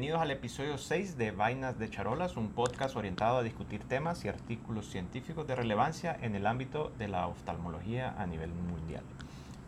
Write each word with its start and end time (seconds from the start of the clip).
Bienvenidos 0.00 0.22
al 0.22 0.30
episodio 0.30 0.78
6 0.78 1.18
de 1.18 1.30
Vainas 1.30 1.78
de 1.78 1.90
Charolas, 1.90 2.38
un 2.38 2.52
podcast 2.52 2.96
orientado 2.96 3.36
a 3.36 3.42
discutir 3.42 3.84
temas 3.84 4.24
y 4.24 4.28
artículos 4.28 4.88
científicos 4.88 5.46
de 5.46 5.54
relevancia 5.54 6.16
en 6.22 6.34
el 6.34 6.46
ámbito 6.46 6.90
de 6.96 7.06
la 7.06 7.26
oftalmología 7.26 8.14
a 8.16 8.24
nivel 8.24 8.50
mundial. 8.50 9.02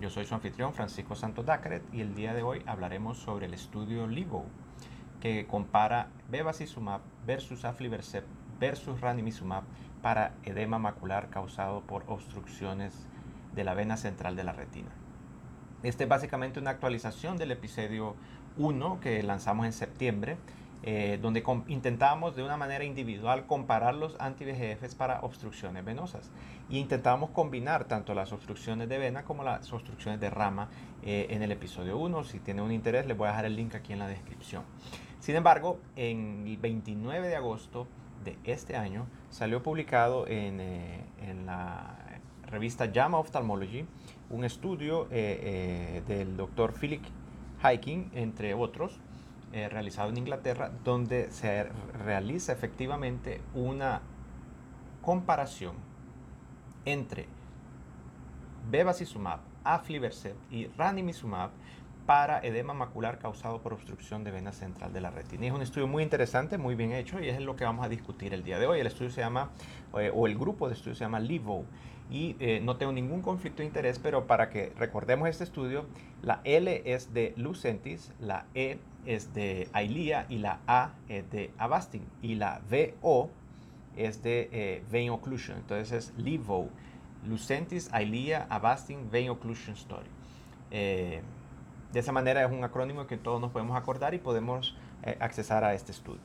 Yo 0.01 0.09
soy 0.09 0.25
su 0.25 0.35
anfitrión 0.35 0.73
Francisco 0.73 1.15
Santos 1.17 1.45
Dacret 1.45 1.83
y 1.93 2.01
el 2.01 2.15
día 2.15 2.33
de 2.33 2.43
hoy 2.43 2.63
hablaremos 2.65 3.19
sobre 3.19 3.45
el 3.45 3.53
estudio 3.53 4.07
LIVO 4.07 4.47
que 5.21 5.47
compara 5.47 6.09
bevacizumab 6.31 7.03
versus 7.27 7.67
aflibercept 7.67 8.27
versus 8.59 9.03
ranimizumab 9.03 9.65
para 10.01 10.33
edema 10.45 10.79
macular 10.79 11.29
causado 11.29 11.83
por 11.83 12.05
obstrucciones 12.07 13.07
de 13.55 13.65
la 13.65 13.75
vena 13.75 13.99
central 13.99 14.35
de 14.35 14.45
la 14.45 14.55
retina. 14.55 14.93
Este 15.83 16.05
es 16.05 16.09
básicamente 16.09 16.61
una 16.61 16.71
actualización 16.71 17.37
del 17.37 17.51
episodio 17.51 18.15
1 18.57 19.01
que 19.01 19.23
lanzamos 19.23 19.67
en 19.67 19.73
septiembre, 19.73 20.37
eh, 20.85 21.21
donde 21.23 21.45
intentábamos 21.69 22.35
de 22.35 22.43
una 22.43 22.57
manera 22.57 22.85
individual 22.85 23.47
comparar 23.47 23.95
los 23.95 24.17
anti-VEGFs 24.19 24.97
para 24.97 25.21
obstrucciones 25.21 25.85
venosas. 25.85 26.31
Y 26.69 26.79
intentábamos 26.79 27.31
combinar 27.31 27.85
tanto 27.85 28.15
las 28.15 28.33
obstrucciones 28.33 28.89
de 28.89 28.99
vena 28.99 29.23
como 29.23 29.45
las 29.45 29.73
obstrucciones 29.73 30.19
de 30.19 30.29
rama 30.29 30.69
eh, 31.05 31.29
en 31.31 31.43
el 31.45 31.53
episodio 31.53 31.99
1. 31.99 32.25
Si 32.25 32.41
tienen 32.41 32.65
un 32.65 32.73
interés, 32.73 33.07
les 33.07 33.17
voy 33.17 33.29
a 33.29 33.31
dejar 33.31 33.45
el 33.45 33.55
link 33.55 33.77
aquí 33.77 33.93
en 33.93 34.01
la 34.01 34.09
descripción. 34.09 34.65
Sin 35.21 35.37
embargo, 35.37 35.79
en 35.95 36.45
el 36.49 36.57
29 36.57 37.29
de 37.29 37.37
agosto 37.37 37.87
de 38.25 38.37
este 38.43 38.77
año 38.77 39.07
salió 39.31 39.63
publicado 39.63 40.27
en, 40.27 40.61
eh, 40.61 41.05
en 41.21 41.47
la 41.47 41.97
revista 42.51 42.91
JAMA 42.93 43.19
Ophthalmology 43.19 43.87
un 44.31 44.45
estudio 44.45 45.07
del 45.07 46.37
doctor 46.37 46.75
Philip 46.79 47.03
Hiking, 47.63 48.11
entre 48.15 48.55
otros, 48.55 48.99
eh, 49.53 49.69
realizado 49.69 50.11
en 50.11 50.19
Inglaterra, 50.19 50.71
donde 50.85 51.31
se 51.31 51.65
realiza 52.05 52.53
efectivamente 52.53 53.41
una 53.55 54.01
comparación 55.03 55.75
entre 56.85 57.27
bevacizumab, 58.71 59.41
aflibercept 59.65 60.53
y 60.53 60.67
ranimizumab 60.79 61.51
para 62.07 62.41
edema 62.41 62.75
macular 62.75 63.19
causado 63.19 63.63
por 63.63 63.73
obstrucción 63.73 64.25
de 64.25 64.31
vena 64.31 64.53
central 64.53 64.93
de 64.93 65.01
la 65.01 65.11
retina. 65.11 65.47
es 65.47 65.53
un 65.53 65.63
estudio 65.63 65.87
muy 65.87 66.03
interesante, 66.03 66.59
muy 66.59 66.75
bien 66.75 66.93
hecho 66.93 67.21
y 67.21 67.29
es 67.29 67.41
lo 67.41 67.57
que 67.57 67.65
vamos 67.65 67.85
a 67.85 67.89
discutir 67.89 68.35
el 68.35 68.43
día 68.43 68.59
de 68.59 68.67
hoy. 68.67 68.81
El 68.81 68.87
estudio 68.87 69.11
se 69.11 69.21
llama, 69.21 69.51
eh, 69.99 70.11
o 70.13 70.27
el 70.27 70.37
grupo 70.37 70.69
de 70.69 70.75
estudio 70.75 70.95
se 70.95 71.05
llama 71.05 71.21
LIVO 71.21 71.65
y 72.11 72.37
eh, 72.41 72.61
no 72.63 72.77
tengo 72.77 72.93
ningún 72.93 73.23
conflicto 73.23 73.63
de 73.63 73.67
interés, 73.67 73.99
pero 73.99 74.27
para 74.27 74.51
que 74.51 74.73
recordemos 74.77 75.29
este 75.29 75.45
estudio, 75.45 75.87
la 76.23 76.41
L 76.45 76.83
es 76.85 77.15
de 77.15 77.35
Lucentis, 77.37 78.13
la 78.21 78.47
E 78.55 78.79
es 79.07 79.33
de 79.33 79.69
Ailía 79.73 80.27
y 80.29 80.39
la 80.39 80.61
A 80.67 80.95
es 81.09 81.31
de 81.31 81.51
Avastin 81.59 82.05
y 82.21 82.35
la 82.35 82.61
VO 82.71 83.31
es 83.97 84.23
de 84.23 84.49
eh, 84.53 84.83
Vein 84.91 85.11
Occlusion. 85.11 85.59
Entonces 85.59 85.93
es 85.93 86.19
LIVO, 86.19 86.69
Lucentis, 87.27 87.93
Ailía, 87.93 88.47
Avastin, 88.51 89.11
Vein 89.11 89.31
Occlusion 89.31 89.75
Story. 89.77 90.09
Eh, 91.93 91.95
de 91.95 92.01
esa 92.01 92.13
manera 92.13 92.45
es 92.45 92.51
un 92.51 92.65
acrónimo 92.65 93.07
que 93.07 93.17
todos 93.17 93.41
nos 93.41 93.53
podemos 93.53 93.77
acordar 93.77 94.15
y 94.15 94.19
podemos 94.19 94.77
accesar 95.21 95.65
a 95.65 95.75
este 95.75 95.93
estudio. 95.93 96.21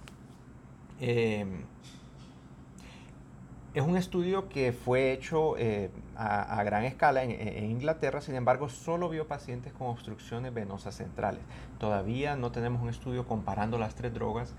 Es 3.78 3.84
un 3.84 3.95
estudio 3.95 4.50
que 4.50 4.73
fue 4.73 5.12
hecho 5.12 5.56
eh, 5.56 5.92
a, 6.16 6.64
gran 6.64 6.83
escala 6.83 7.23
en, 7.23 7.70
Inglaterra, 7.70 8.22
sin 8.22 8.33
embargo, 8.33 8.70
solo 8.70 9.08
vio 9.08 9.27
pacientes 9.27 9.72
con 9.72 9.86
obstrucciones 9.86 10.52
venosas 10.52 10.95
centrales. 10.95 11.42
Todavía 11.77 12.36
no 12.36 12.52
tenemos 12.52 12.82
un 12.82 12.89
estudio 12.89 13.27
comparando 13.27 13.77
las 13.77 13.94
tres 13.94 14.16
drogas 14.16 14.56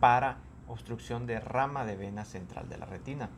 para 0.00 0.38
obstrucción 0.66 1.26
de 1.26 1.38
rama 1.38 1.84
de 1.84 1.94
vena 1.94 2.24
central 2.24 2.68
de 2.68 2.78
la 2.78 2.86
retina. 2.86 3.28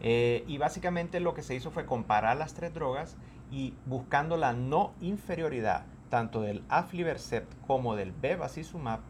Eh, 0.00 0.44
y 0.46 0.56
básicamente 0.56 1.20
lo 1.20 1.34
que 1.34 1.42
se 1.42 1.54
hizo 1.54 1.70
fue 1.70 1.84
comparar 1.84 2.38
las 2.38 2.54
tres 2.54 2.72
drogas 2.72 3.18
y 3.50 3.74
buscando 3.84 4.38
la 4.38 4.54
no 4.54 4.94
inferioridad 5.02 5.84
tanto 6.08 6.40
del 6.40 6.62
aflibercept 6.68 7.54
como 7.66 7.96
del 7.96 8.12
bevacizumab 8.12 9.00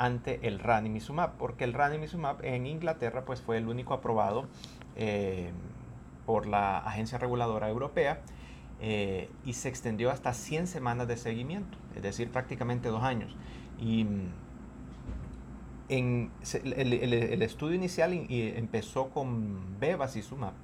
ante 0.00 0.46
el 0.48 0.58
ranimizumab, 0.58 1.36
porque 1.36 1.64
el 1.64 1.74
ranimizumab 1.74 2.42
en 2.42 2.66
Inglaterra 2.66 3.24
pues 3.26 3.42
fue 3.42 3.58
el 3.58 3.68
único 3.68 3.92
aprobado 3.92 4.48
eh, 4.96 5.50
por 6.24 6.46
la 6.46 6.78
Agencia 6.78 7.18
Reguladora 7.18 7.68
Europea 7.68 8.22
eh, 8.80 9.30
y 9.44 9.52
se 9.52 9.68
extendió 9.68 10.10
hasta 10.10 10.32
100 10.32 10.68
semanas 10.68 11.06
de 11.06 11.18
seguimiento, 11.18 11.76
es 11.94 12.02
decir, 12.02 12.30
prácticamente 12.30 12.88
dos 12.88 13.02
años. 13.02 13.36
Y 13.78 14.04
mm, 14.04 14.32
en, 15.90 16.30
el, 16.76 17.42
estudio 17.42 17.74
inicial 17.74 18.26
empezó 18.30 19.10
con 19.10 19.78
bevacizumab, 19.80 20.54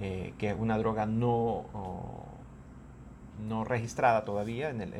eh, 0.00 0.34
que 0.38 0.50
es 0.50 0.56
una 0.58 0.76
droga 0.76 1.06
no, 1.06 1.66
no 3.46 3.64
registrada 3.64 4.24
todavía 4.24 4.70
en 4.70 4.80
el, 4.80 4.92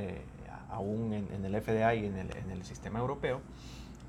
aún 0.71 1.13
en, 1.13 1.45
el 1.45 1.61
FDA 1.61 1.95
y 1.95 2.07
en 2.07 2.17
el, 2.51 2.65
sistema 2.65 2.99
europeo. 2.99 3.41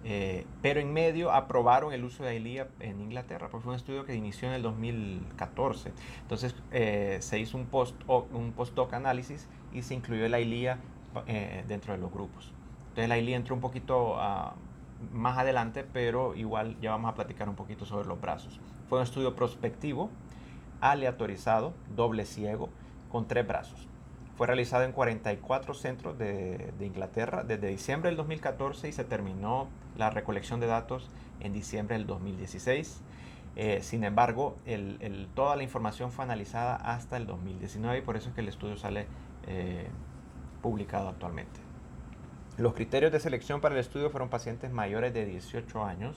Eh, 0.05 0.45
pero 0.61 0.79
en 0.79 0.93
medio 0.93 1.31
aprobaron 1.31 1.91
el 1.91 2.05
uso 2.05 2.23
de 2.23 2.29
AILIA 2.29 2.69
en 2.79 3.01
Inglaterra, 3.01 3.49
porque 3.49 3.65
fue 3.65 3.73
un 3.73 3.77
estudio 3.77 4.05
que 4.05 4.15
inició 4.15 4.47
en 4.47 4.53
el 4.53 4.61
2014. 4.61 5.91
Entonces 6.21 6.55
eh, 6.71 7.17
se 7.21 7.37
hizo 7.39 7.57
un 7.57 7.65
post 7.65 7.95
un 8.07 8.53
post-doc 8.53 8.93
análisis 8.93 9.47
y 9.73 9.81
se 9.81 9.95
incluyó 9.95 10.25
el 10.25 10.33
AILIA 10.33 10.77
eh, 11.27 11.65
dentro 11.67 11.93
de 11.93 11.99
los 11.99 12.11
grupos. 12.11 12.53
Entonces 12.89 13.09
la 13.09 13.15
AILIA 13.15 13.35
entró 13.35 13.55
un 13.55 13.61
poquito 13.61 14.15
ah, 14.17 14.55
más 15.11 15.37
adelante, 15.37 15.83
pero 15.83 16.33
igual 16.35 16.79
ya 16.81 16.91
vamos 16.91 17.11
a 17.11 17.15
platicar 17.15 17.49
un 17.49 17.55
poquito 17.55 17.85
sobre 17.85 18.07
los 18.07 18.19
brazos. 18.21 18.59
Fue 18.87 18.99
un 18.99 19.03
estudio 19.03 19.35
prospectivo, 19.35 20.09
aleatorizado, 20.79 21.73
doble 21.93 22.25
ciego, 22.25 22.69
con 23.11 23.27
tres 23.27 23.45
brazos. 23.45 23.88
Fue 24.39 24.47
realizado 24.47 24.85
en 24.85 24.93
44 24.93 25.73
centros 25.73 26.17
de, 26.17 26.71
Inglaterra 26.79 27.43
desde 27.43 27.67
diciembre 27.67 28.09
del 28.09 28.15
2014 28.15 28.87
y 28.87 28.93
se 28.93 29.03
terminó 29.03 29.67
la 29.97 30.11
recolección 30.11 30.61
de 30.61 30.67
datos 30.67 31.09
en 31.41 31.51
diciembre 31.51 31.97
del 31.97 32.07
2016. 32.07 33.01
Eh, 33.57 33.79
sin 33.81 34.05
embargo, 34.05 34.57
toda 35.35 35.57
la 35.57 35.63
información 35.63 36.13
fue 36.13 36.23
analizada 36.23 36.77
hasta 36.77 37.17
el 37.17 37.27
2019 37.27 37.97
y 37.97 38.01
por 38.01 38.15
eso 38.15 38.29
es 38.29 38.35
que 38.35 38.39
el 38.39 38.47
estudio 38.47 38.77
sale 38.77 39.07
eh, 39.45 39.89
publicado 40.61 41.09
actualmente. 41.09 41.59
Los 42.55 42.75
criterios 42.75 43.11
de 43.11 43.19
selección 43.19 43.59
para 43.59 43.75
el 43.75 43.81
estudio 43.81 44.09
fueron 44.09 44.29
pacientes 44.29 44.71
mayores 44.71 45.13
de 45.13 45.25
18 45.25 45.83
años 45.83 46.15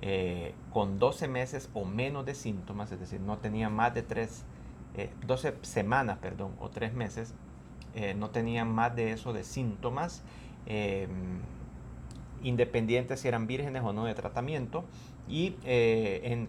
eh, 0.00 0.54
con 0.72 0.98
12 0.98 1.28
meses 1.28 1.68
o 1.74 1.84
menos 1.84 2.24
de 2.24 2.34
síntomas, 2.34 2.90
es 2.92 2.98
decir, 2.98 3.20
no 3.20 3.36
tenían 3.36 3.74
más 3.74 3.92
de 3.92 4.00
3 4.00 4.46
12 5.26 5.48
eh, 5.48 5.54
semanas, 5.62 6.18
perdón, 6.18 6.54
o 6.60 6.70
3 6.70 6.92
meses, 6.94 7.34
eh, 7.94 8.14
no 8.14 8.30
tenían 8.30 8.70
más 8.70 8.94
de 8.94 9.12
eso 9.12 9.32
de 9.32 9.44
síntomas, 9.44 10.22
eh, 10.66 11.08
independientes 12.42 13.20
si 13.20 13.28
eran 13.28 13.46
vírgenes 13.46 13.82
o 13.84 13.92
no 13.92 14.04
de 14.04 14.14
tratamiento, 14.14 14.84
y 15.28 15.52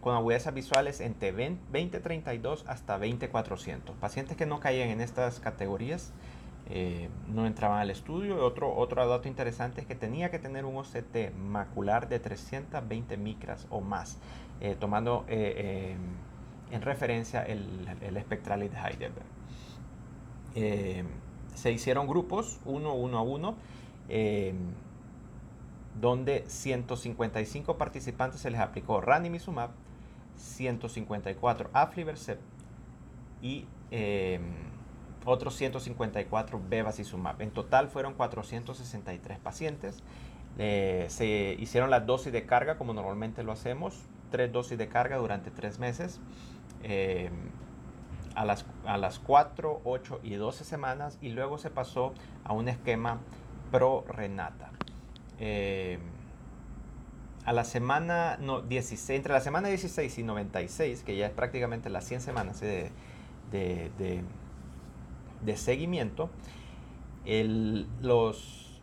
con 0.02 0.16
agudezas 0.16 0.54
visuales 0.54 1.00
entre 1.00 1.32
2032 1.32 2.66
hasta 2.68 2.98
20400. 2.98 3.96
Pacientes 3.98 4.36
que 4.36 4.48
no 4.48 4.60
caían 4.60 4.90
en 4.90 5.00
estas 5.00 5.40
categorías 5.40 6.12
no 7.28 7.46
entraban 7.46 7.80
al 7.80 7.92
estudio. 7.92 8.44
Otro, 8.44 8.76
otro 8.76 9.08
dato 9.08 9.28
interesante 9.28 9.82
es 9.82 9.88
que 9.88 9.94
tenía 9.94 10.32
que 10.32 10.40
tener 10.40 10.66
un 10.66 10.76
OCT 10.76 11.34
macular 11.38 12.10
de 12.10 12.20
320 12.20 13.16
micras 13.16 13.68
o 13.70 13.80
más, 13.80 14.18
tomando 14.80 15.26
en 16.74 16.82
referencia 16.82 17.44
el, 17.44 17.88
el 18.02 18.18
espectral 18.18 18.60
de 18.62 18.76
Heidelberg. 18.76 19.26
Eh, 20.56 21.04
se 21.54 21.72
hicieron 21.72 22.08
grupos, 22.08 22.60
uno, 22.66 22.96
uno 22.96 23.18
a 23.20 23.22
uno, 23.22 23.56
eh, 24.10 24.54
donde 26.00 26.44
155 26.48 27.78
participantes 27.78 28.42
se 28.42 28.50
les 28.50 28.60
aplicó 28.60 29.02
ranimizumab, 29.02 29.70
154 30.36 31.70
aflibercept 31.74 32.42
y 33.44 33.68
eh, 33.92 34.40
otros 35.26 35.56
154 35.56 36.60
bevacizumab. 36.70 37.40
En 37.40 37.52
total 37.52 37.88
fueron 37.88 38.16
463 38.16 39.38
pacientes. 39.38 40.04
se 40.58 41.56
hicieron 41.60 41.92
las 41.92 42.06
dosis 42.06 42.34
de 42.34 42.48
carga 42.48 42.78
como 42.78 42.94
normalmente 42.94 43.44
lo 43.44 43.52
hacemos, 43.52 43.94
tres 44.32 44.52
dosis 44.52 44.78
de 44.80 44.88
carga 44.88 45.18
durante 45.18 45.52
tres 45.52 45.78
meses. 45.78 46.20
Eh, 46.84 47.30
a, 48.36 48.46
las, 48.46 48.66
a 48.86 48.98
las 48.98 49.20
4, 49.20 49.82
8 49.84 50.20
y 50.24 50.36
12 50.36 50.64
semanas 50.64 51.18
y 51.22 51.30
luego 51.30 51.58
se 51.58 51.70
pasó 51.70 52.14
a 52.44 52.54
un 52.54 52.68
esquema 52.68 53.20
pro 53.72 54.06
renata. 54.08 54.72
Eh, 55.40 56.00
a 57.46 57.54
la 57.54 57.64
semana 57.64 58.38
no, 58.40 58.62
16, 58.62 59.18
entre 59.18 59.34
la 59.34 59.42
semana 59.42 59.68
16 59.68 60.18
y 60.18 60.24
96, 60.24 61.04
que 61.04 61.18
ya 61.18 61.28
es 61.28 61.34
prácticamente 61.34 61.90
las 61.90 62.06
100 62.06 62.22
semanas 62.22 62.62
de, 62.62 62.92
de, 63.52 64.24
seguimiento, 65.58 66.30
el, 67.26 67.88
los 68.02 68.82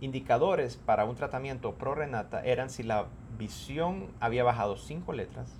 indicadores 0.00 0.76
para 0.76 1.04
un 1.04 1.16
tratamiento 1.16 1.74
pro 1.74 1.94
renata 1.94 2.42
eran 2.42 2.70
si 2.70 2.82
la 2.82 3.06
visión 3.38 4.06
había 4.20 4.42
bajado 4.42 4.78
5 4.78 5.12
letras, 5.12 5.52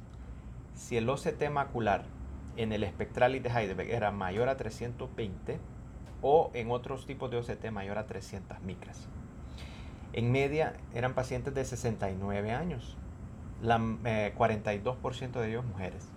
si 0.78 0.96
el 0.96 1.08
OCT 1.08 1.50
macular 1.50 2.04
en 2.56 2.72
el 2.72 2.84
espectral 2.84 3.42
de 3.42 3.50
Heidelberg 3.50 3.90
era 3.90 4.10
mayor 4.10 4.48
a 4.48 4.56
320 4.56 5.58
o 6.22 6.50
en 6.54 6.70
otros 6.70 7.04
tipos 7.04 7.30
de 7.30 7.36
OCT 7.36 7.70
mayor 7.70 7.98
a 7.98 8.06
300 8.06 8.60
micras. 8.62 9.08
En 10.12 10.32
media 10.32 10.74
eran 10.94 11.14
pacientes 11.14 11.52
de 11.54 11.64
69 11.64 12.52
años, 12.52 12.96
la, 13.60 13.78
42% 13.78 15.36
eh, 15.36 15.40
de 15.40 15.48
ellos 15.48 15.64
mujeres. 15.64 16.08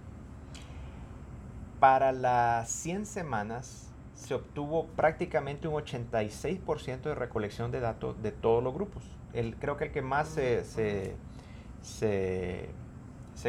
Para 1.80 2.12
las 2.12 2.70
100 2.70 3.08
semanas 3.08 3.92
se 4.14 4.36
obtuvo 4.36 4.86
prácticamente 4.96 5.68
un 5.68 5.74
86% 5.74 7.02
de 7.02 7.16
recolección 7.16 7.72
de 7.72 7.80
datos 7.80 8.22
de 8.22 8.32
todos 8.32 8.64
los 8.64 8.74
grupos. 8.74 9.04
El, 9.34 9.56
creo 9.56 9.78
que 9.78 9.86
el 9.86 9.92
que 9.92 10.04
más 10.04 10.30
se, 10.30 11.16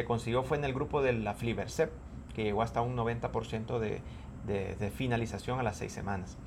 consiguió 0.05 0.43
fue 0.43 0.57
en 0.57 0.63
el 0.63 0.73
grupo 0.73 1.01
de 1.01 1.13
la 1.13 1.35
Flivercep, 1.35 1.91
que 2.33 2.43
llegó 2.43 2.63
hasta 2.63 2.81
un 2.81 2.97
90% 2.97 3.79
de, 3.79 4.01
de, 4.45 4.91
finalización 4.91 5.59
a 5.59 5.63
las 5.63 5.77
6 5.77 5.91
semanas. 5.91 6.37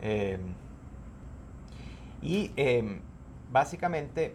Em, 0.00 0.40
y 2.22 2.50
em, 2.56 3.00
básicamente 3.52 4.34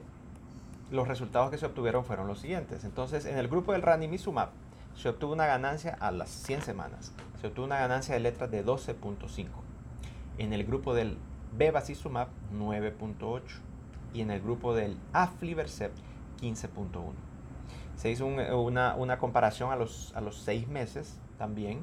los 0.92 1.08
resultados 1.08 1.50
que 1.50 1.58
se 1.58 1.66
obtuvieron 1.66 2.06
fueron 2.06 2.28
los 2.28 2.40
siguientes. 2.40 2.84
Entonces, 2.84 3.26
en 3.26 3.38
el 3.38 3.48
grupo 3.48 3.72
del 3.72 3.82
ranimizumab 3.82 4.50
se 4.96 5.10
obtuvo 5.10 5.34
una 5.34 5.46
ganancia 5.46 5.98
a 6.00 6.12
las 6.12 6.30
100 6.30 6.62
semanas. 6.62 7.14
Se 7.40 7.48
obtuvo 7.48 7.66
una 7.66 7.80
ganancia 7.80 8.14
de 8.14 8.20
letras 8.20 8.52
de 8.52 8.64
12.5. 8.64 9.48
En 10.38 10.54
el 10.54 10.66
grupo 10.66 10.94
del 10.94 11.18
bevacizumab, 11.58 12.28
9.8. 12.54 13.42
Y 14.14 14.22
en 14.22 14.32
el 14.32 14.42
grupo 14.42 14.76
del 14.76 14.98
aflibercept, 15.14 15.98
15.1. 16.42 17.31
Se 18.02 18.10
hizo 18.10 18.26
una, 18.26 19.18
comparación 19.20 19.72
a 19.72 19.76
los, 19.76 20.12
a 20.16 20.22
los 20.22 20.38
6 20.38 20.68
meses 20.68 21.20
también, 21.38 21.82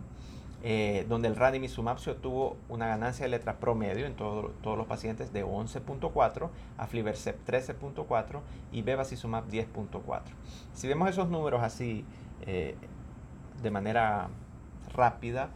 eh, 0.65 1.07
donde 1.09 1.29
el 1.29 1.37
ranimizumab 1.37 2.01
se 2.01 2.11
obtuvo 2.11 2.57
una 2.69 2.89
ganancia 2.89 3.25
de 3.25 3.29
letras 3.29 3.55
promedio 3.61 4.05
en 4.05 4.17
todos 4.17 4.51
los 4.65 4.87
pacientes 4.89 5.33
de 5.33 5.47
11.4, 5.47 6.51
aflibercept 6.77 7.49
13.4 7.49 8.41
y 8.73 8.83
bevacizumab 8.83 9.47
10.4. 9.49 10.23
Si 10.75 10.89
vemos 10.89 11.09
esos 11.09 11.29
números 11.29 11.63
así 11.63 12.05
eh, 12.49 12.75
de 13.63 13.71
manera 13.71 14.29
rápida, 14.93 15.51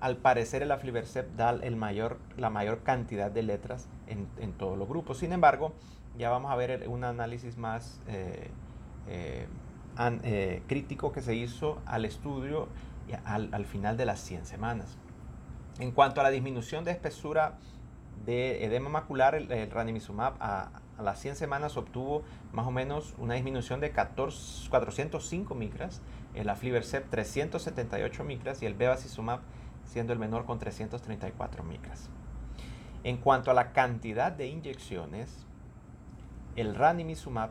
al 0.00 0.16
parecer 0.16 0.62
el 0.62 0.72
Aflibercept 0.72 1.36
da 1.36 1.50
el 1.50 1.76
mayor, 1.76 2.16
la 2.38 2.48
mayor 2.48 2.78
cantidad 2.82 3.30
de 3.30 3.42
letras 3.42 3.86
en, 4.06 4.52
todos 4.54 4.78
los 4.78 4.88
grupos. 4.88 5.18
Sin 5.18 5.34
embargo, 5.34 5.74
ya 6.16 6.30
vamos 6.30 6.50
a 6.50 6.56
ver 6.56 6.88
un 6.88 7.04
análisis 7.04 7.58
más 7.58 8.00
eh, 8.08 8.48
eh, 9.98 10.20
eh, 10.22 10.62
crítico 10.66 11.12
que 11.12 11.20
se 11.20 11.34
hizo 11.34 11.80
al 11.86 12.04
estudio 12.04 12.68
al, 13.24 13.64
final 13.66 13.96
de 13.96 14.04
las 14.04 14.20
100 14.20 14.46
semanas. 14.46 14.96
En 15.78 15.92
cuanto 15.92 16.20
a 16.20 16.24
la 16.24 16.30
disminución 16.30 16.84
de 16.84 16.90
espesura 16.90 17.58
de 18.24 18.64
edema 18.64 18.88
macular, 18.88 19.34
el, 19.34 19.70
ranimizumab 19.70 20.34
a, 20.40 20.70
a, 20.98 21.02
las 21.02 21.20
100 21.20 21.36
semanas 21.36 21.76
obtuvo 21.76 22.22
más 22.52 22.66
o 22.66 22.70
menos 22.70 23.14
una 23.18 23.34
disminución 23.34 23.80
de 23.80 23.90
14, 23.92 24.68
405 24.70 25.54
micras 25.54 26.00
el 26.36 26.50
aflibercept 26.50 27.10
378 27.10 28.22
micras 28.22 28.62
y 28.62 28.66
el 28.66 28.74
bevacizumab 28.74 29.40
siendo 29.84 30.12
el 30.12 30.18
menor 30.18 30.44
con 30.44 30.58
334 30.58 31.64
micras. 31.64 32.10
En 33.04 33.16
cuanto 33.16 33.50
a 33.50 33.54
la 33.54 33.72
cantidad 33.72 34.32
de 34.32 34.46
inyecciones, 34.46 35.46
el 36.54 36.74
ranimizumab 36.74 37.50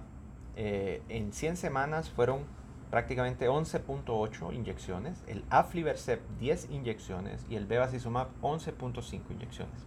eh, 0.55 1.01
en 1.09 1.33
100 1.33 1.57
semanas 1.57 2.09
fueron 2.09 2.45
prácticamente 2.89 3.49
11.8 3.49 4.53
inyecciones, 4.53 5.23
el 5.27 5.43
aflibercept 5.49 6.23
10 6.39 6.69
inyecciones 6.71 7.45
y 7.49 7.55
el 7.55 7.65
bevacizumab 7.65 8.29
11.5 8.41 9.31
inyecciones. 9.31 9.85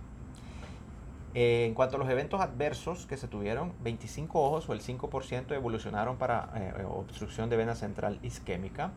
Eh, 1.34 1.66
en 1.66 1.74
cuanto 1.74 1.96
a 1.96 1.98
los 1.98 2.08
eventos 2.08 2.40
adversos 2.40 3.06
que 3.06 3.16
se 3.16 3.28
tuvieron, 3.28 3.72
25 3.82 4.40
ojos 4.42 4.68
o 4.68 4.72
el 4.72 4.80
5% 4.80 5.52
evolucionaron 5.54 6.16
para 6.16 6.50
eh, 6.54 6.84
obstrucción 6.84 7.48
de 7.48 7.56
vena 7.56 7.74
central 7.74 8.18
isquémica, 8.22 8.92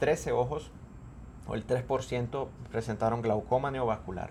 13 0.00 0.32
ojos 0.32 0.70
o 1.46 1.54
el 1.54 1.66
3% 1.66 2.48
presentaron 2.70 3.22
glaucoma 3.22 3.70
neovascular, 3.70 4.30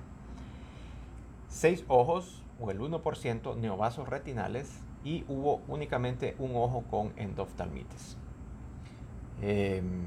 6 1.49 1.85
ojos 1.87 2.43
o 2.59 2.71
el 2.71 2.79
1% 2.79 3.55
neovasos 3.57 4.07
retinales 4.07 4.86
y 5.07 5.23
hubo 5.29 5.61
únicamente 5.69 6.35
un 6.37 6.51
ojo 6.57 6.83
con 6.89 7.13
endoftalmitis. 7.15 8.17
Em, 9.41 10.05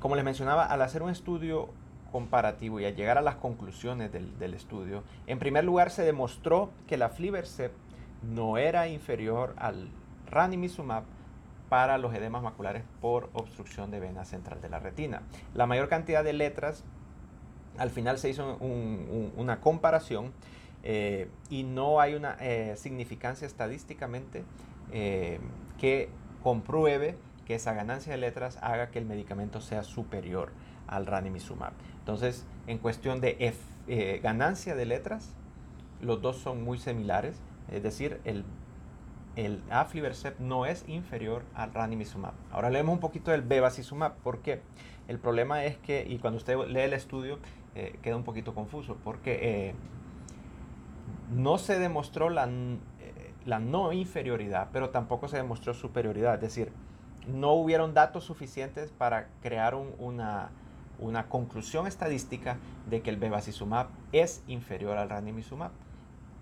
como 0.00 0.16
les 0.16 0.24
mencionaba, 0.24 0.66
al 0.66 0.82
hacer 0.82 1.02
un 1.02 1.08
estudio 1.08 1.70
comparativo 2.12 2.78
y 2.78 2.84
al 2.84 2.94
llegar 2.94 3.16
a 3.16 3.22
las 3.22 3.36
conclusiones 3.36 4.12
del, 4.12 4.52
estudio, 4.52 5.02
en 5.26 5.38
primer 5.38 5.64
lugar 5.64 5.90
se 5.90 6.02
demostró 6.02 6.72
que 6.86 6.98
la 6.98 7.08
Flivercept 7.08 7.74
no 8.22 8.58
era 8.58 8.86
inferior 8.86 9.54
al 9.56 9.88
ranimizumab 10.30 11.04
para 11.70 11.96
los 11.96 12.14
edemas 12.14 12.42
maculares 12.42 12.82
por 13.00 13.30
obstrucción 13.32 13.90
de 13.90 14.00
vena 14.00 14.26
central 14.26 14.60
de 14.60 14.68
la 14.68 14.78
retina. 14.78 15.22
La 15.54 15.66
mayor 15.66 15.88
cantidad 15.88 16.22
de 16.22 16.34
letras, 16.34 16.84
al 17.78 17.88
final 17.88 18.18
se 18.18 18.28
hizo 18.28 18.58
una 18.58 19.60
comparación 19.62 20.34
eh, 20.88 21.28
y 21.50 21.64
no 21.64 21.98
hay 21.98 22.14
una 22.14 22.36
eh, 22.38 22.74
significancia 22.76 23.44
estadísticamente 23.44 24.44
eh, 24.92 25.40
que 25.80 26.08
compruebe 26.44 27.16
que 27.44 27.56
esa 27.56 27.74
ganancia 27.74 28.12
de 28.12 28.18
letras 28.18 28.56
haga 28.62 28.92
que 28.92 29.00
el 29.00 29.04
medicamento 29.04 29.60
sea 29.60 29.82
superior 29.82 30.52
al 30.86 31.06
ranimizumab. 31.06 31.72
Entonces, 31.98 32.46
en 32.68 32.78
cuestión 32.78 33.20
de 33.20 33.52
ganancia 34.22 34.76
de 34.76 34.86
letras, 34.86 35.34
los 36.00 36.22
dos 36.22 36.36
son 36.36 36.62
muy 36.62 36.78
similares. 36.78 37.40
Es 37.68 37.82
decir, 37.82 38.20
el, 38.22 38.44
el 39.34 39.64
aflibercept 39.70 40.38
no 40.38 40.66
es 40.66 40.84
inferior 40.86 41.42
al 41.54 41.74
ranimizumab. 41.74 42.34
Ahora 42.52 42.70
leemos 42.70 42.92
un 42.92 43.00
poquito 43.00 43.32
del 43.32 43.42
bevacizumab, 43.42 44.14
porque 44.22 44.60
el 45.08 45.18
problema 45.18 45.64
es 45.64 45.78
que, 45.78 46.06
y 46.08 46.18
cuando 46.18 46.36
usted 46.36 46.56
lee 46.68 46.82
el 46.82 46.92
estudio, 46.92 47.40
queda 48.02 48.16
un 48.16 48.24
poquito 48.24 48.54
confuso, 48.54 48.96
porque 49.02 49.74
no 51.30 51.58
se 51.58 51.78
demostró 51.78 52.30
la, 52.30 52.48
la 53.44 53.58
no 53.58 53.92
inferioridad, 53.92 54.68
pero 54.72 54.90
tampoco 54.90 55.28
se 55.28 55.36
demostró 55.36 55.74
superioridad. 55.74 56.34
Es 56.34 56.40
decir, 56.40 56.72
no 57.26 57.52
hubieron 57.52 57.94
datos 57.94 58.24
suficientes 58.24 58.90
para 58.92 59.28
crear 59.42 59.74
una 59.74 60.50
una 60.98 61.28
conclusión 61.28 61.86
estadística 61.86 62.56
de 62.88 63.02
que 63.02 63.10
el 63.10 63.16
bevacizumab 63.16 63.88
es 64.12 64.42
inferior 64.46 64.98
al 64.98 65.10
ranimizumab, 65.10 65.70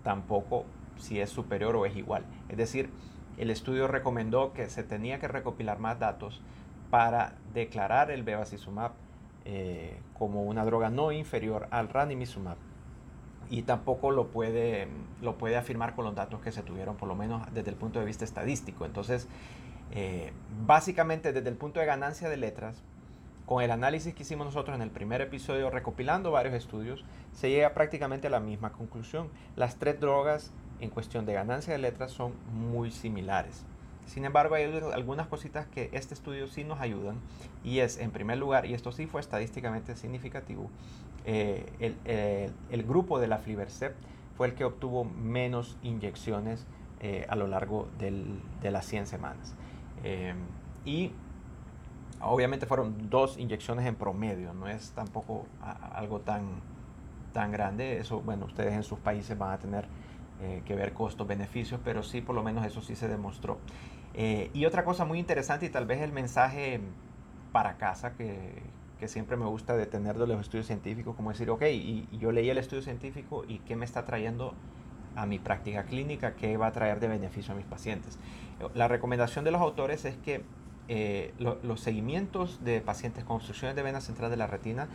tampoco 0.03 0.65
si 0.97 1.19
es 1.19 1.29
superior 1.29 1.75
o 1.75 1.85
es 1.85 1.95
igual. 1.95 2.25
Es 2.49 2.57
decir, 2.57 2.89
el 3.37 3.49
estudio 3.49 3.87
recomendó 3.87 4.53
que 4.53 4.69
se 4.69 4.83
tenía 4.83 5.19
que 5.19 5.27
recopilar 5.27 5.79
más 5.79 5.99
datos 5.99 6.41
para 6.89 7.35
declarar 7.53 8.11
el 8.11 8.23
bevacizumab 8.23 8.91
eh, 9.43 9.99
como 10.17 10.43
una 10.43 10.63
droga 10.63 10.89
no 10.89 11.11
inferior 11.11 11.67
al 11.71 11.89
ranimizumab 11.89 12.57
y 13.49 13.61
tampoco 13.63 14.11
lo 14.11 14.27
puede, 14.27 14.87
lo 15.21 15.37
puede 15.37 15.57
afirmar 15.57 15.95
con 15.95 16.05
los 16.05 16.15
datos 16.15 16.41
que 16.41 16.51
se 16.51 16.63
tuvieron, 16.63 16.95
por 16.95 17.07
lo 17.07 17.15
menos 17.15 17.41
desde 17.53 17.69
el 17.69 17.75
punto 17.75 17.99
de 17.99 18.05
vista 18.05 18.25
estadístico. 18.25 18.85
Entonces, 18.85 19.27
eh, 19.91 20.31
básicamente 20.65 21.31
desde 21.33 21.49
el 21.49 21.55
punto 21.55 21.79
de 21.79 21.85
ganancia 21.85 22.29
de 22.29 22.37
letras, 22.37 22.81
con 23.45 23.61
el 23.61 23.69
análisis 23.69 24.15
que 24.15 24.23
hicimos 24.23 24.47
nosotros 24.47 24.75
en 24.75 24.81
el 24.81 24.89
primer 24.89 25.21
episodio, 25.21 25.69
recopilando 25.69 26.31
varios 26.31 26.55
estudios, 26.55 27.05
se 27.31 27.49
llega 27.49 27.73
prácticamente 27.73 28.27
a 28.27 28.29
la 28.31 28.39
misma 28.39 28.71
conclusión. 28.71 29.29
Las 29.55 29.75
tres 29.75 29.99
drogas 29.99 30.51
en 30.79 30.89
cuestión 30.89 31.25
de 31.25 31.33
ganancia 31.33 31.73
de 31.73 31.79
letras 31.79 32.11
son 32.11 32.33
muy 32.53 32.91
similares. 32.91 33.63
Sin 34.07 34.25
embargo, 34.25 34.55
hay 34.55 34.65
algunas 34.93 35.27
cositas 35.27 35.65
que 35.67 35.89
este 35.93 36.13
estudio 36.13 36.47
sí 36.47 36.63
nos 36.63 36.79
ayudan 36.79 37.17
y 37.63 37.79
es, 37.79 37.97
en 37.97 38.11
primer 38.11 38.37
lugar, 38.37 38.65
y 38.65 38.73
esto 38.73 38.91
sí 38.91 39.07
fue 39.07 39.19
estadísticamente 39.21 39.95
significativo, 39.95 40.69
eh, 41.25 42.51
el, 42.69 42.83
grupo 42.83 43.19
de 43.19 43.27
la 43.27 43.39
Flivercept 43.39 43.95
fue 44.37 44.47
el 44.47 44.53
que 44.53 44.63
obtuvo 44.63 45.03
menos 45.03 45.77
inyecciones 45.83 46.65
eh, 46.99 47.25
a 47.29 47.35
lo 47.35 47.47
largo 47.47 47.87
de 47.99 48.71
las 48.71 48.85
100 48.85 49.07
semanas. 49.07 49.55
Eh, 50.03 50.33
y 50.85 51.11
Obviamente 52.21 52.65
fueron 52.65 53.09
dos 53.09 53.37
inyecciones 53.37 53.85
en 53.85 53.95
promedio, 53.95 54.53
no 54.53 54.67
es 54.67 54.91
tampoco 54.91 55.45
algo 55.93 56.21
tan, 56.21 56.61
tan 57.33 57.51
grande. 57.51 57.99
Eso, 57.99 58.21
bueno, 58.21 58.45
ustedes 58.45 58.73
en 58.73 58.83
sus 58.83 58.99
países 58.99 59.37
van 59.37 59.51
a 59.51 59.59
tener 59.59 59.85
eh, 60.41 60.61
que 60.65 60.75
ver 60.75 60.93
costos, 60.93 61.27
beneficios, 61.27 61.79
pero 61.83 62.03
sí, 62.03 62.21
por 62.21 62.35
lo 62.35 62.41
menos 62.41 62.65
eso 62.65 62.81
sí 62.81 62.95
se 62.95 63.07
demostró. 63.07 63.59
Eh, 64.13 64.49
y 64.53 64.65
otra 64.65 64.85
cosa 64.85 65.03
muy 65.03 65.19
interesante 65.19 65.65
y 65.65 65.69
tal 65.69 65.85
vez 65.85 66.01
el 66.01 66.13
mensaje 66.13 66.79
para 67.51 67.75
casa 67.77 68.13
que, 68.13 68.63
que 68.99 69.07
siempre 69.07 69.37
me 69.37 69.45
gusta 69.45 69.75
de 69.75 69.85
tener 69.85 70.17
de 70.17 70.27
los 70.27 70.39
estudios 70.39 70.67
científicos, 70.67 71.15
como 71.15 71.31
decir, 71.31 71.49
ok, 71.49 71.63
y, 71.63 72.07
yo 72.17 72.31
leí 72.31 72.49
el 72.49 72.57
estudio 72.57 72.81
científico 72.81 73.43
y 73.47 73.59
qué 73.59 73.75
me 73.75 73.85
está 73.85 74.05
trayendo 74.05 74.53
a 75.15 75.25
mi 75.25 75.39
práctica 75.39 75.83
clínica, 75.83 76.35
qué 76.35 76.57
va 76.57 76.67
a 76.67 76.71
traer 76.71 76.99
de 76.99 77.07
beneficio 77.07 77.53
a 77.53 77.57
mis 77.57 77.65
pacientes. 77.65 78.19
La 78.73 78.87
recomendación 78.87 79.45
de 79.45 79.51
los 79.51 79.61
autores 79.61 80.05
es 80.05 80.15
que 80.17 80.43
eh, 80.87 81.33
los 81.39 81.79
seguimientos 81.79 82.63
de 82.63 82.81
pacientes 82.81 83.23
con 83.23 83.37
obstrucciones 83.37 83.75
de 83.75 83.83
vena 83.83 84.01
central 84.01 84.29
de 84.29 84.37
la 84.37 84.47
retina, 84.47 84.87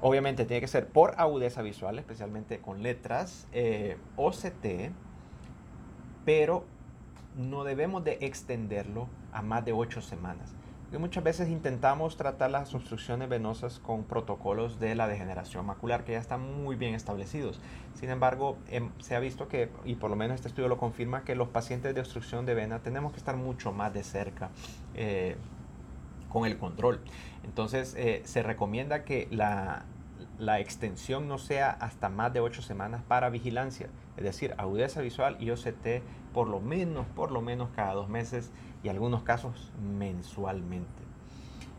obviamente 0.00 0.44
tiene 0.44 0.60
que 0.60 0.68
ser 0.68 0.88
por 0.88 1.14
agudeza 1.18 1.62
visual, 1.62 1.98
especialmente 1.98 2.58
con 2.58 2.82
letras, 2.82 3.46
eh, 3.52 3.96
OCT, 4.16 4.92
pero 6.24 6.64
no 7.36 7.64
debemos 7.64 8.04
de 8.04 8.18
extenderlo 8.20 9.08
a 9.32 9.42
más 9.42 9.64
de 9.64 9.72
ocho 9.72 10.00
semanas 10.00 10.54
muchas 10.98 11.24
veces 11.24 11.48
intentamos 11.48 12.16
tratar 12.16 12.50
las 12.50 12.74
obstrucciones 12.74 13.28
venosas 13.28 13.78
con 13.78 14.04
protocolos 14.04 14.78
de 14.78 14.94
la 14.94 15.08
degeneración 15.08 15.66
macular 15.66 16.04
que 16.04 16.12
ya 16.12 16.18
están 16.18 16.62
muy 16.62 16.76
bien 16.76 16.94
establecidos. 16.94 17.60
Sin 17.94 18.10
embargo, 18.10 18.56
em, 18.68 18.90
se 19.00 19.16
ha 19.16 19.20
visto 19.20 19.48
que, 19.48 19.70
y 19.84 19.96
por 19.96 20.10
lo 20.10 20.16
menos 20.16 20.36
este 20.36 20.48
estudio 20.48 20.68
lo 20.68 20.78
confirma, 20.78 21.24
que 21.24 21.34
los 21.34 21.48
pacientes 21.48 21.94
de 21.94 22.00
obstrucción 22.00 22.46
de 22.46 22.54
vena 22.54 22.80
tenemos 22.80 23.12
que 23.12 23.18
estar 23.18 23.36
mucho 23.36 23.72
más 23.72 23.92
de 23.92 24.04
cerca 24.04 24.50
eh, 24.94 25.36
con 26.28 26.46
el 26.46 26.58
control. 26.58 27.00
Entonces, 27.44 27.94
eh, 27.96 28.22
se 28.24 28.42
recomienda 28.42 29.04
que 29.04 29.28
la, 29.30 29.84
la 30.38 30.60
extensión 30.60 31.28
no 31.28 31.38
sea 31.38 31.70
hasta 31.70 32.08
más 32.08 32.32
de 32.32 32.40
8 32.40 32.62
semanas 32.62 33.02
para 33.06 33.30
vigilancia, 33.30 33.88
es 34.16 34.24
decir, 34.24 34.54
agudeza 34.58 35.00
visual 35.00 35.36
y 35.40 35.50
OCT 35.50 36.02
por 36.32 36.48
lo 36.48 36.60
menos, 36.60 37.06
por 37.14 37.30
lo 37.30 37.40
menos 37.40 37.70
cada 37.74 37.94
dos 37.94 38.08
meses 38.08 38.50
y 38.82 38.88
algunos 38.88 39.22
casos 39.22 39.72
mensualmente. 39.80 41.04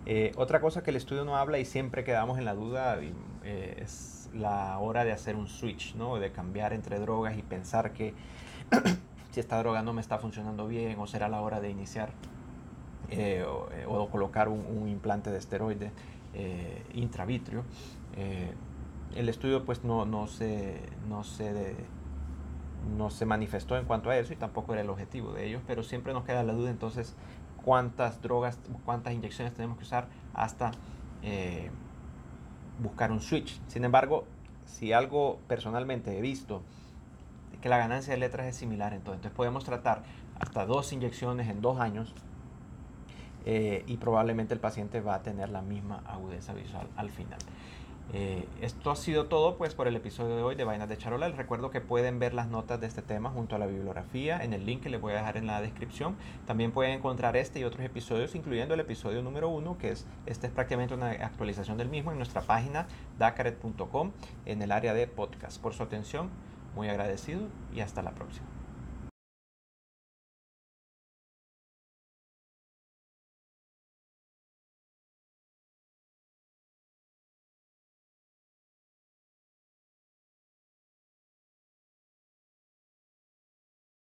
Eh, 0.05 0.31
otra 0.37 0.61
cosa 0.61 0.83
que 0.83 0.91
el 0.91 0.95
estudio 0.95 1.25
no 1.25 1.35
habla 1.35 1.57
y 1.59 1.65
siempre 1.65 2.03
quedamos 2.03 2.37
en 2.37 2.45
la 2.45 2.53
duda 2.53 2.99
eh, 3.43 3.79
es 3.81 4.29
la 4.33 4.77
hora 4.79 5.03
de 5.03 5.11
hacer 5.11 5.35
un 5.35 5.47
switch, 5.47 5.95
¿no? 5.95 6.17
de 6.17 6.31
cambiar 6.31 6.73
entre 6.73 6.99
drogas 6.99 7.37
y 7.37 7.41
pensar 7.41 7.91
que 7.91 8.13
si 9.31 9.39
esta 9.39 9.57
droga 9.57 9.81
no 9.81 9.93
me 9.93 10.01
está 10.01 10.19
funcionando 10.19 10.67
bien 10.67 10.99
o 10.99 11.07
será 11.07 11.27
la 11.27 11.41
hora 11.41 11.59
de 11.59 11.69
iniciar 11.69 12.11
eh, 13.09 13.45
o, 13.87 14.09
colocar 14.09 14.47
un, 14.47 14.87
implante 14.87 15.31
de 15.31 15.37
esteroide 16.35 16.85
intravitrio. 16.93 17.63
el 19.15 19.29
estudio 19.29 19.65
pues 19.65 19.83
no, 19.83 20.05
no 20.05 20.27
se, 20.27 20.81
no 21.07 21.23
se 21.23 21.75
no 22.97 23.09
se 23.09 23.25
manifestó 23.25 23.77
en 23.77 23.85
cuanto 23.85 24.09
a 24.09 24.17
eso 24.17 24.33
y 24.33 24.35
tampoco 24.35 24.73
era 24.73 24.81
el 24.81 24.89
objetivo 24.89 25.33
de 25.33 25.47
ellos, 25.47 25.61
pero 25.65 25.83
siempre 25.83 26.13
nos 26.13 26.23
queda 26.23 26.43
la 26.43 26.53
duda 26.53 26.69
entonces 26.69 27.15
cuántas 27.63 28.21
drogas, 28.21 28.59
cuántas 28.85 29.13
inyecciones 29.13 29.53
tenemos 29.53 29.77
que 29.77 29.83
usar 29.83 30.07
hasta 30.33 30.71
eh, 31.23 31.71
buscar 32.79 33.11
un 33.11 33.21
switch. 33.21 33.59
Sin 33.67 33.83
embargo, 33.83 34.25
si 34.65 34.93
algo 34.93 35.39
personalmente 35.47 36.17
he 36.17 36.21
visto 36.21 36.61
que 37.61 37.69
la 37.69 37.77
ganancia 37.77 38.13
de 38.13 38.19
letras 38.19 38.47
es 38.47 38.55
similar, 38.55 38.93
entonces, 38.93 39.31
podemos 39.31 39.63
tratar 39.63 40.03
hasta 40.39 40.65
dos 40.65 40.93
inyecciones 40.93 41.49
en 41.49 41.61
dos 41.61 41.79
años 41.79 42.13
eh, 43.45 43.83
y 43.87 43.97
probablemente 43.97 44.53
el 44.53 44.59
paciente 44.59 45.01
va 45.01 45.15
a 45.15 45.23
tener 45.23 45.49
la 45.49 45.61
misma 45.61 46.01
agudeza 46.05 46.53
visual 46.53 46.87
al 46.97 47.09
final. 47.09 47.39
Eh, 48.13 48.47
esto 48.61 48.91
ha 48.91 48.95
sido 48.95 49.25
todo 49.25 49.57
pues 49.57 49.73
por 49.73 49.87
el 49.87 49.95
episodio 49.95 50.35
de 50.35 50.43
hoy 50.43 50.55
de 50.55 50.63
Vainas 50.63 50.87
de 50.87 50.97
Charola. 50.97 51.27
Les 51.27 51.37
recuerdo 51.37 51.71
que 51.71 51.81
pueden 51.81 52.19
ver 52.19 52.33
las 52.33 52.47
notas 52.47 52.79
de 52.79 52.87
este 52.87 53.01
tema 53.01 53.29
junto 53.29 53.55
a 53.55 53.59
la 53.59 53.65
bibliografía 53.65 54.43
en 54.43 54.53
el 54.53 54.65
link 54.65 54.83
que 54.83 54.89
les 54.89 55.01
voy 55.01 55.13
a 55.13 55.17
dejar 55.17 55.37
en 55.37 55.47
la 55.47 55.61
descripción. 55.61 56.15
También 56.45 56.71
pueden 56.71 56.93
encontrar 56.93 57.35
este 57.35 57.59
y 57.59 57.63
otros 57.63 57.83
episodios, 57.83 58.35
incluyendo 58.35 58.73
el 58.73 58.79
episodio 58.79 59.21
número 59.21 59.49
uno, 59.49 59.77
que 59.77 59.91
es 59.91 60.05
este 60.25 60.47
es 60.47 60.53
prácticamente 60.53 60.93
una 60.93 61.09
actualización 61.09 61.77
del 61.77 61.89
mismo 61.89 62.11
en 62.11 62.17
nuestra 62.17 62.41
página 62.41 62.87
dacaret.com 63.17 64.11
en 64.45 64.61
el 64.61 64.71
área 64.71 64.93
de 64.93 65.07
podcast. 65.07 65.61
Por 65.61 65.73
su 65.73 65.83
atención, 65.83 66.29
muy 66.75 66.89
agradecido 66.89 67.41
y 67.73 67.81
hasta 67.81 68.01
la 68.01 68.11
próxima. 68.11 68.45